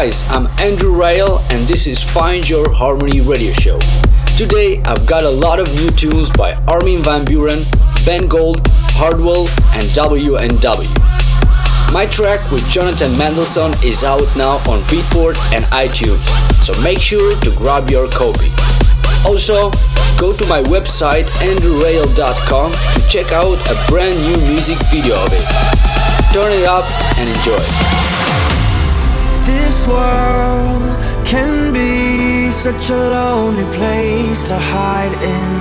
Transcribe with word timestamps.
guys, 0.00 0.24
I'm 0.30 0.46
Andrew 0.64 0.94
Rayel 0.96 1.44
and 1.52 1.68
this 1.68 1.86
is 1.86 2.02
Find 2.02 2.48
Your 2.48 2.64
Harmony 2.72 3.20
radio 3.20 3.52
show. 3.52 3.78
Today 4.38 4.80
I've 4.86 5.04
got 5.04 5.24
a 5.24 5.28
lot 5.28 5.60
of 5.60 5.68
new 5.74 5.90
tunes 5.90 6.30
by 6.30 6.54
Armin 6.66 7.02
van 7.02 7.26
Buuren, 7.26 7.60
Ben 8.06 8.26
Gold, 8.26 8.62
Hardwell, 8.96 9.46
and 9.76 9.92
W&W. 9.92 10.88
My 11.92 12.06
track 12.06 12.40
with 12.50 12.66
Jonathan 12.70 13.12
Mendelsohn 13.18 13.72
is 13.84 14.02
out 14.02 14.24
now 14.38 14.56
on 14.72 14.80
Beatport 14.88 15.36
and 15.52 15.66
iTunes, 15.66 16.24
so 16.64 16.72
make 16.82 16.98
sure 16.98 17.36
to 17.40 17.50
grab 17.58 17.90
your 17.90 18.08
copy. 18.08 18.48
Also, 19.28 19.68
go 20.16 20.32
to 20.32 20.46
my 20.46 20.62
website 20.72 21.28
andrewrayel.com 21.44 22.72
to 22.72 23.00
check 23.06 23.32
out 23.32 23.60
a 23.68 23.76
brand 23.92 24.16
new 24.24 24.48
music 24.48 24.78
video 24.88 25.20
of 25.20 25.28
it. 25.36 25.44
Turn 26.32 26.48
it 26.56 26.64
up 26.64 26.88
and 27.20 27.28
enjoy. 27.28 28.09
This 29.46 29.86
world 29.86 30.82
can 31.24 31.72
be 31.72 32.50
such 32.50 32.90
a 32.90 32.96
lonely 32.96 33.64
place 33.76 34.48
to 34.48 34.56
hide 34.58 35.14
in. 35.22 35.60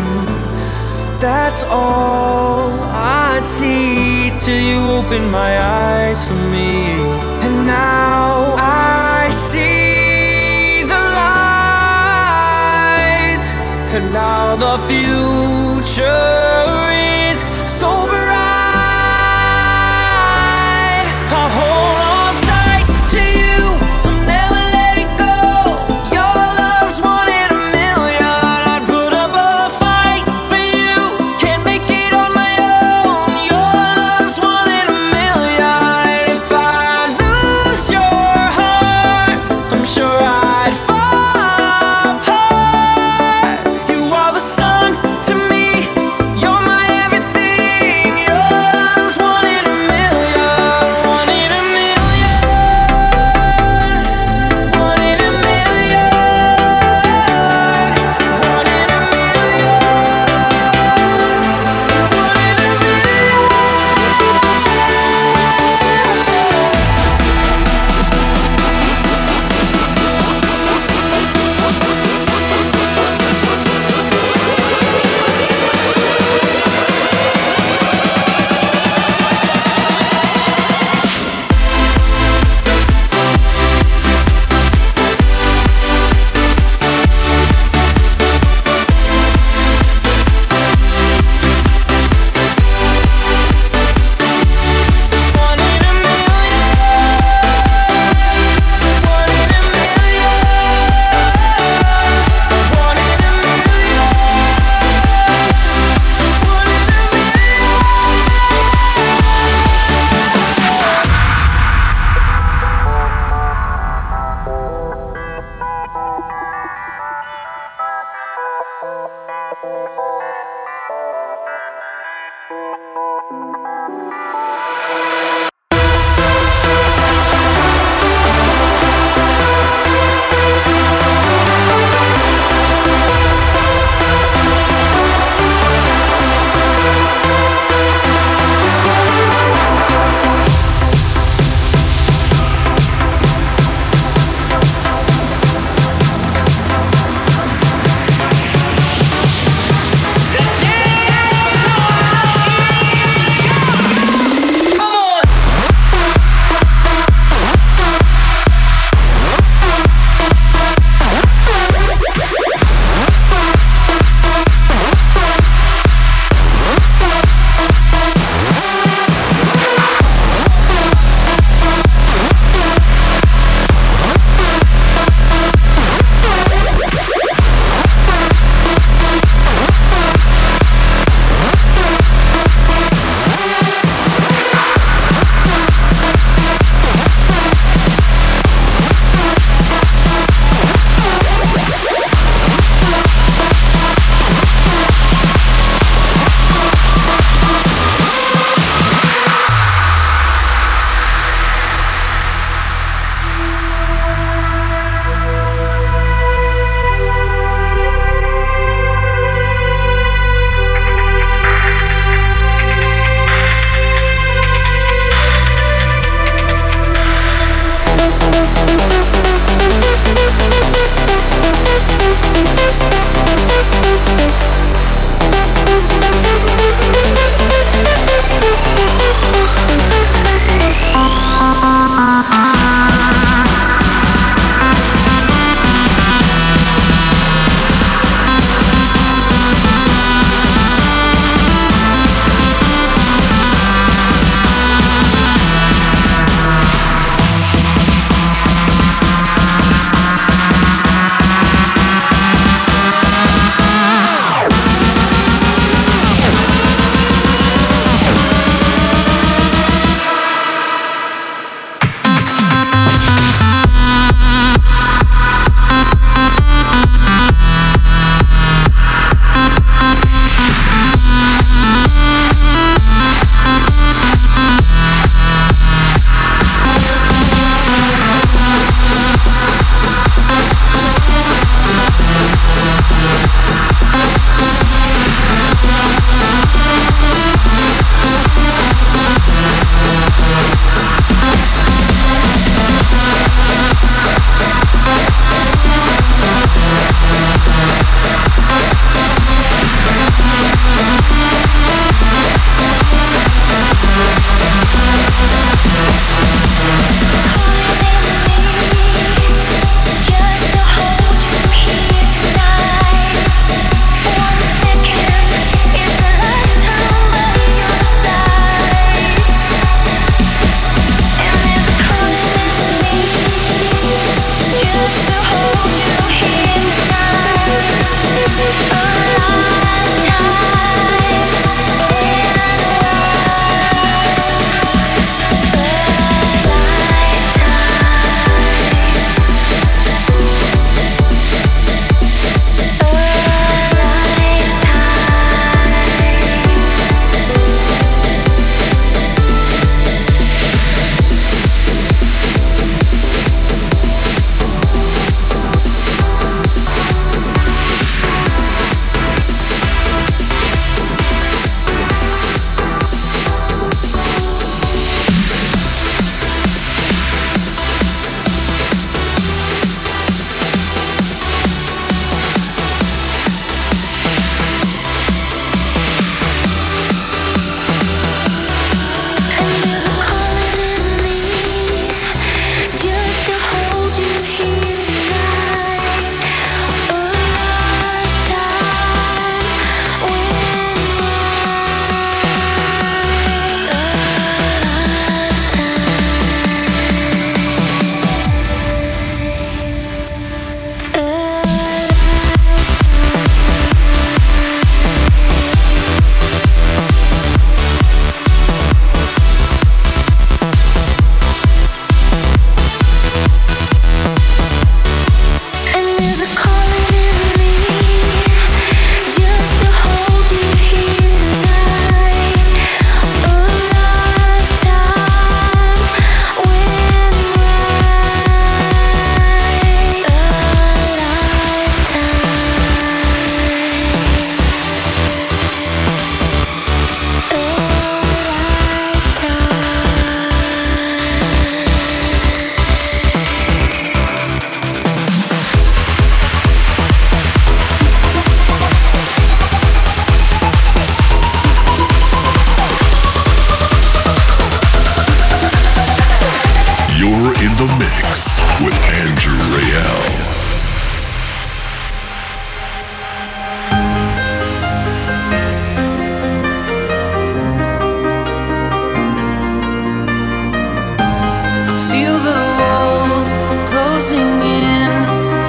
That's 1.20 1.64
all 1.64 2.72
I'd 2.82 3.44
see 3.44 4.32
till 4.40 4.62
you 4.70 4.80
open 4.98 5.30
my 5.30 5.60
eyes 5.60 6.26
for 6.26 6.34
me. 6.34 6.86
And 7.46 7.68
now 7.68 8.56
I 8.58 9.30
see 9.30 10.84
the 10.84 11.02
light. 11.22 12.16
And 13.96 14.14
now 14.14 14.56
the 14.56 14.78
future 14.88 16.49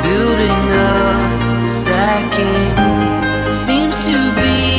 building 0.02 0.64
up, 0.72 1.68
stacking 1.68 3.50
seems 3.50 4.04
to 4.04 4.34
be. 4.34 4.69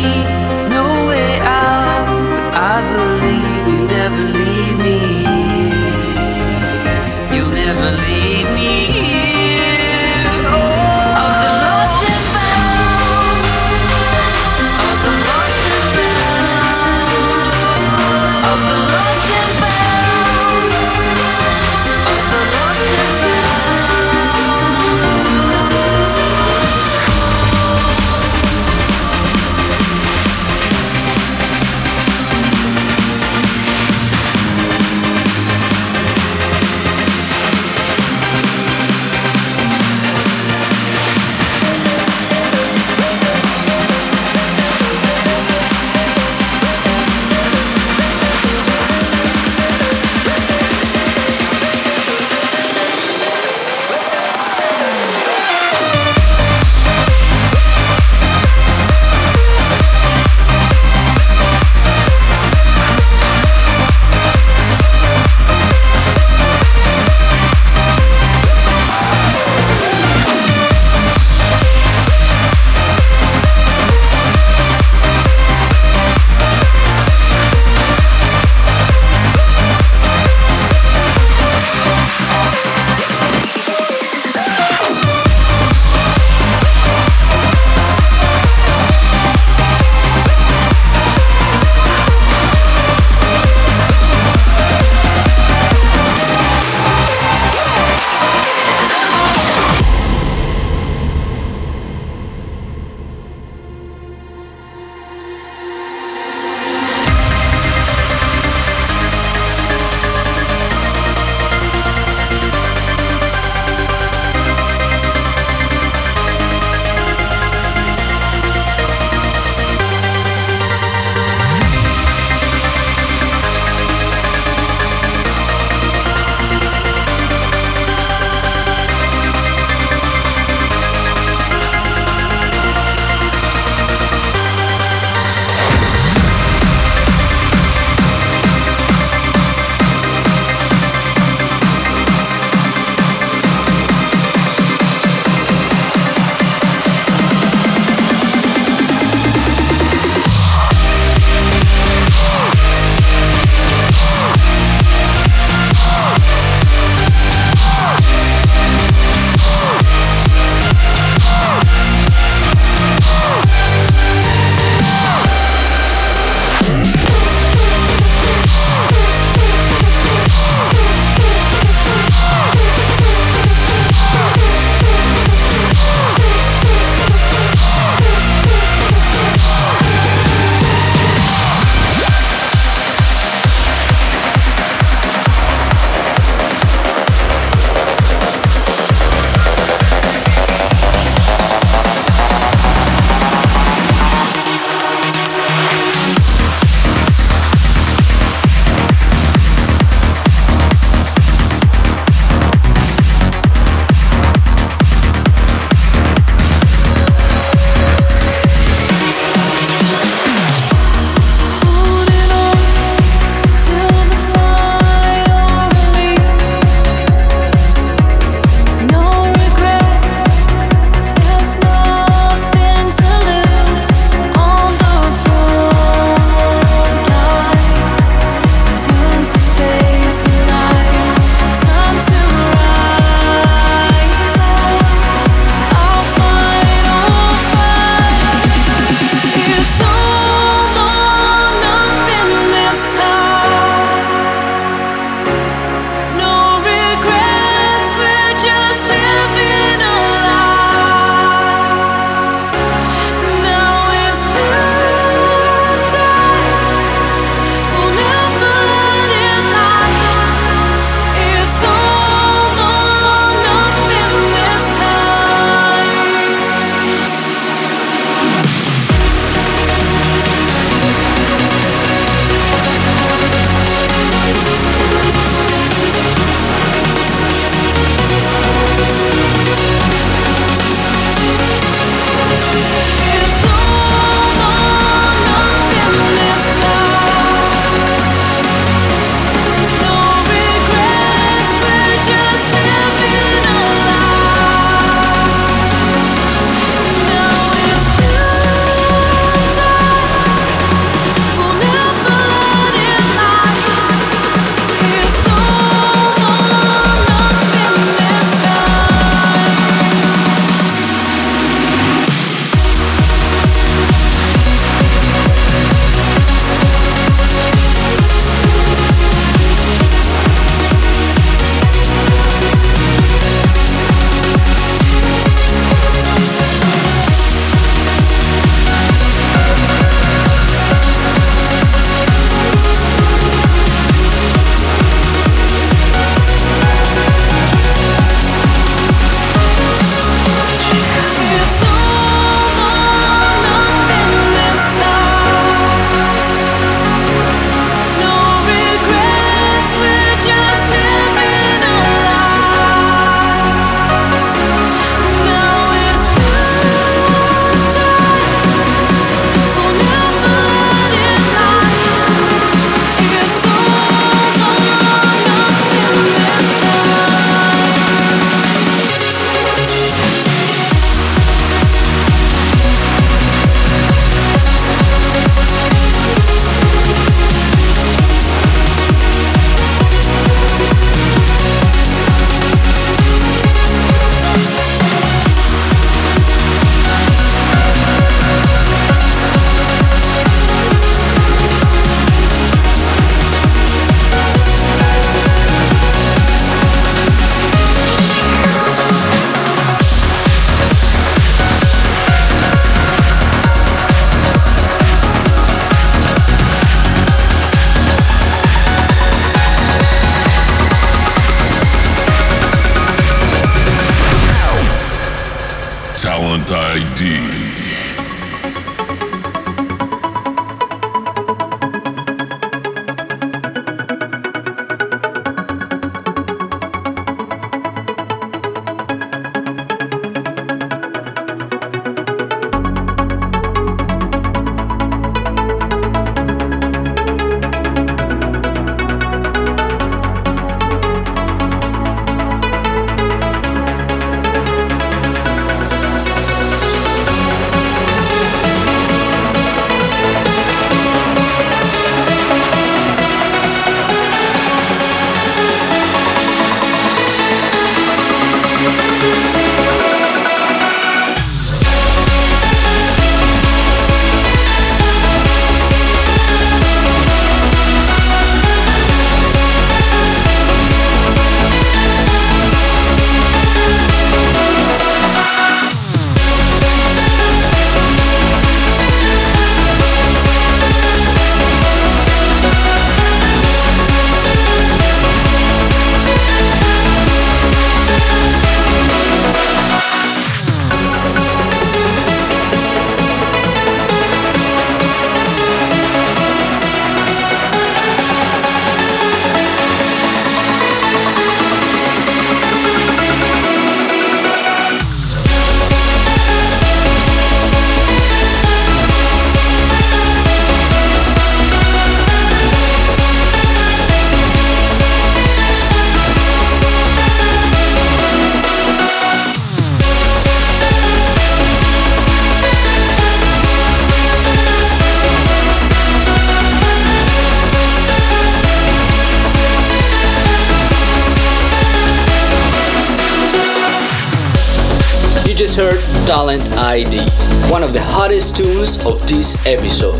Episode. 539.52 540.00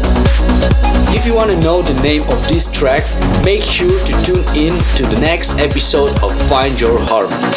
If 1.14 1.26
you 1.26 1.36
want 1.36 1.52
to 1.52 1.60
know 1.60 1.82
the 1.82 1.94
name 2.02 2.24
of 2.24 2.48
this 2.48 2.72
track, 2.72 3.04
make 3.44 3.64
sure 3.64 4.00
to 4.00 4.14
tune 4.24 4.46
in 4.56 4.80
to 4.96 5.04
the 5.04 5.20
next 5.20 5.60
episode 5.60 6.18
of 6.24 6.32
Find 6.48 6.80
Your 6.80 6.98
Harmony. 7.00 7.52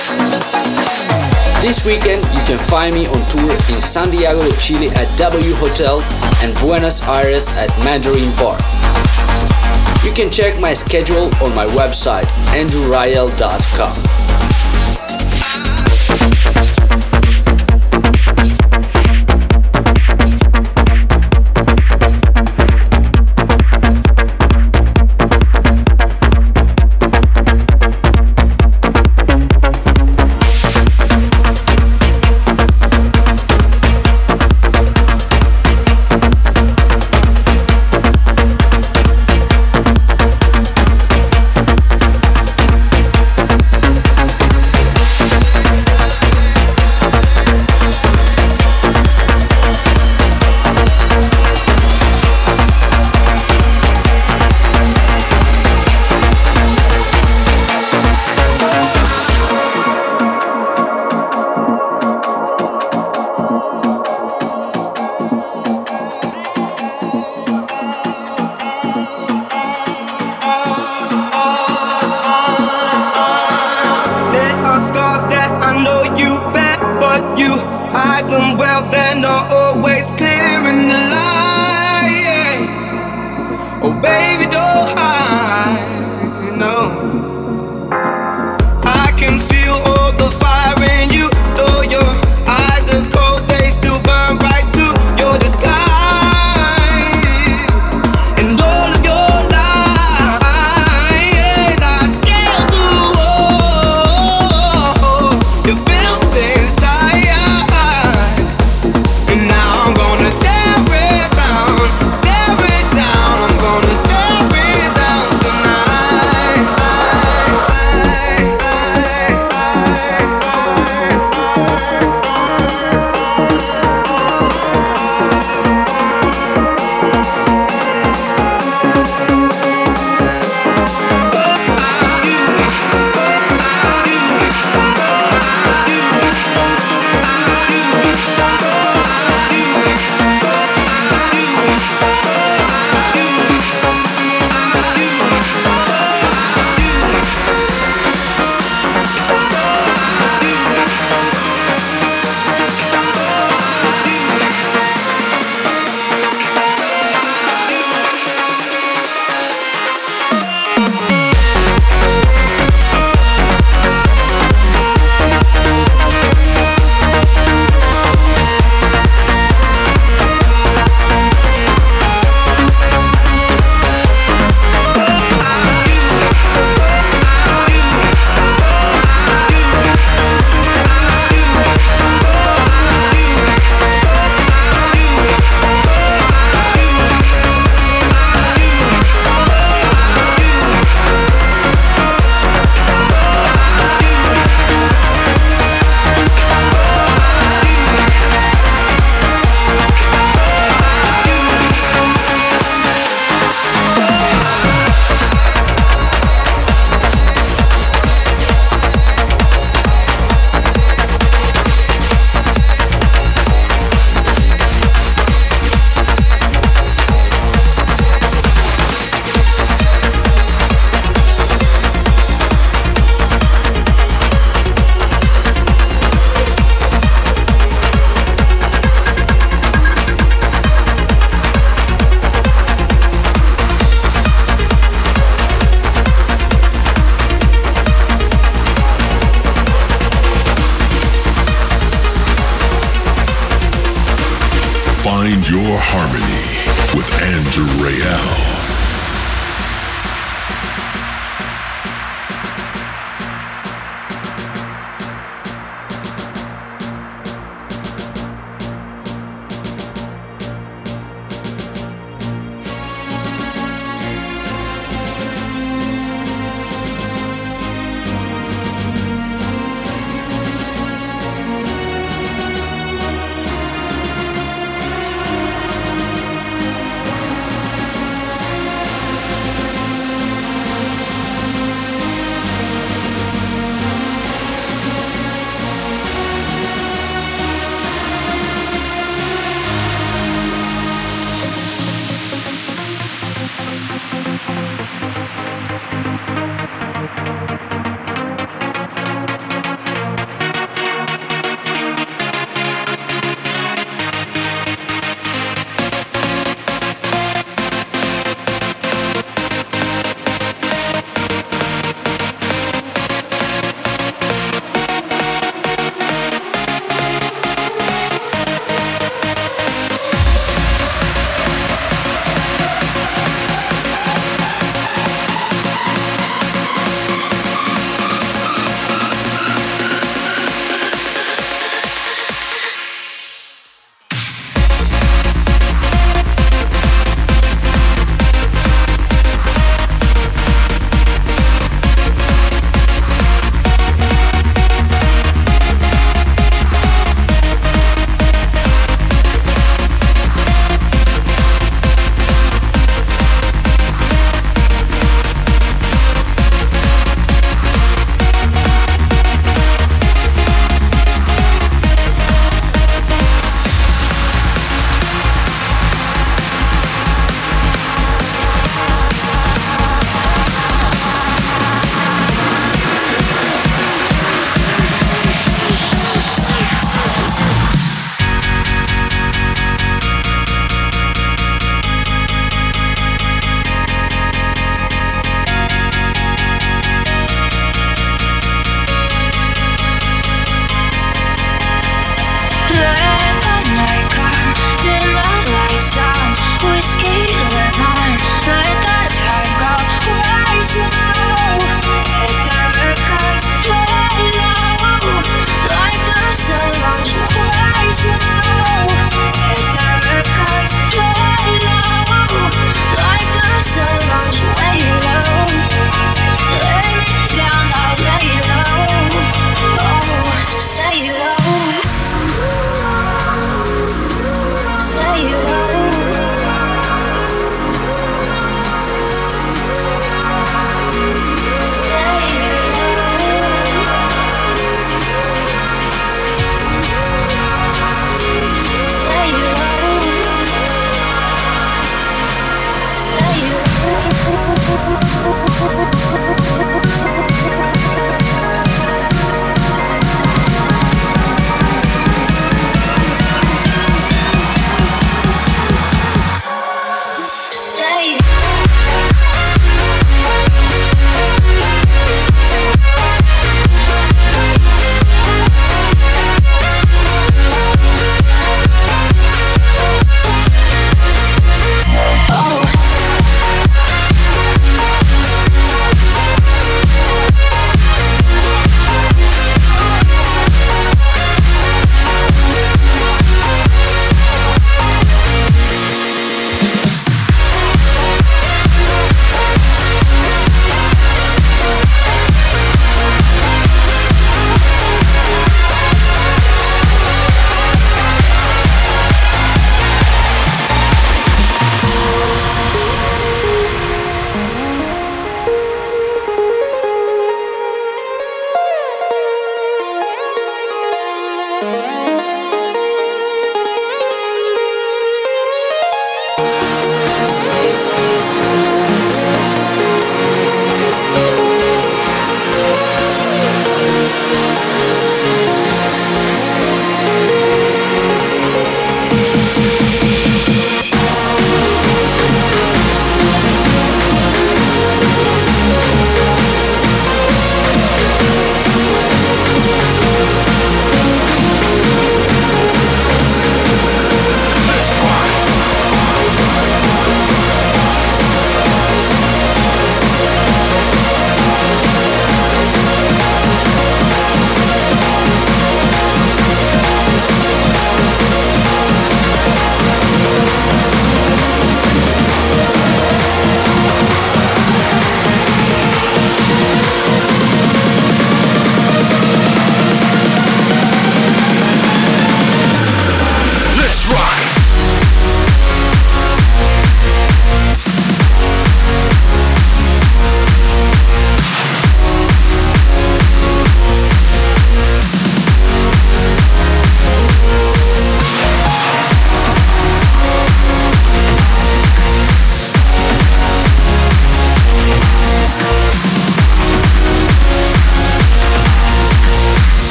This 1.63 1.85
weekend, 1.85 2.23
you 2.35 2.43
can 2.45 2.59
find 2.69 2.95
me 2.95 3.07
on 3.07 3.27
tour 3.31 3.53
in 3.73 3.81
Santiago 3.81 4.43
de 4.43 4.57
Chile 4.57 4.89
at 4.97 5.17
W 5.17 5.55
Hotel 5.55 6.03
and 6.43 6.55
Buenos 6.59 7.01
Aires 7.03 7.49
at 7.57 7.71
Mandarin 7.85 8.35
Bar. 8.37 8.59
You 10.05 10.13
can 10.13 10.31
check 10.31 10.61
my 10.61 10.75
schedule 10.75 11.31
on 11.43 11.55
my 11.55 11.67
website, 11.67 12.27
andrewrayel.com. 12.53 13.95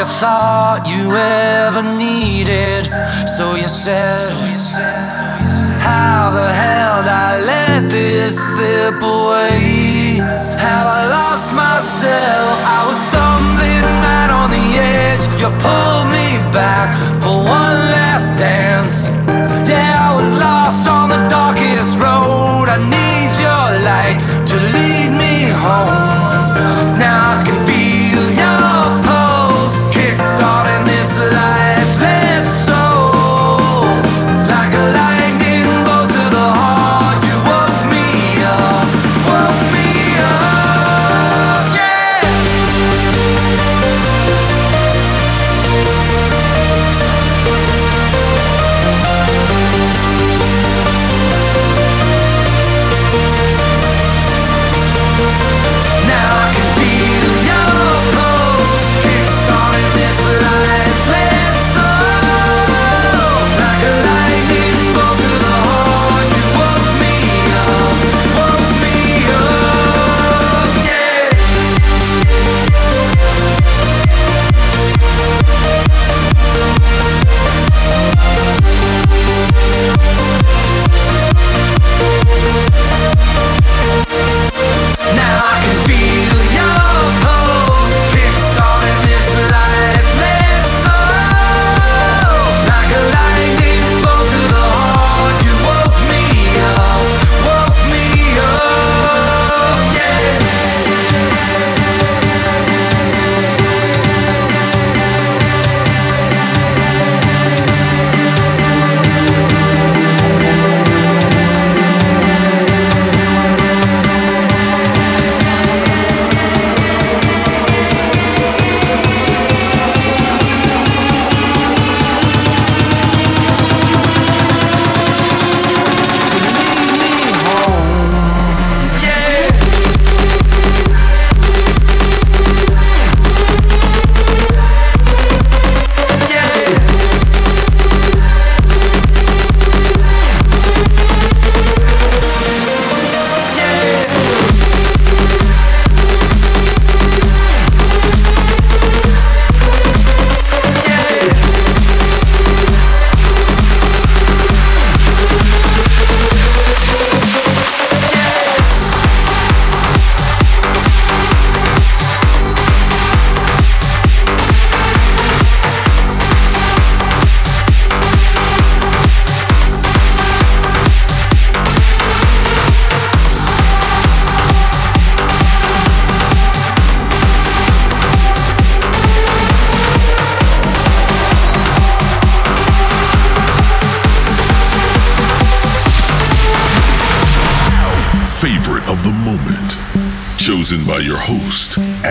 you 0.00 0.06
thought 0.06 0.88
you 0.88 1.14
ever 1.14 1.39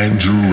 Andrew 0.09 0.48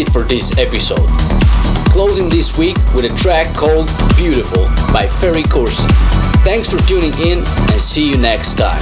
it 0.00 0.10
for 0.10 0.22
this 0.22 0.56
episode. 0.58 1.06
Closing 1.90 2.28
this 2.28 2.56
week 2.56 2.76
with 2.94 3.04
a 3.04 3.14
track 3.16 3.54
called 3.54 3.88
Beautiful 4.16 4.64
by 4.92 5.06
Ferry 5.20 5.42
Corsten. 5.42 5.90
Thanks 6.42 6.70
for 6.70 6.78
tuning 6.88 7.12
in 7.20 7.38
and 7.38 7.80
see 7.80 8.10
you 8.10 8.16
next 8.16 8.54
time. 8.54 8.80